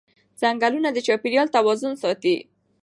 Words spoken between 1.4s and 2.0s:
توازن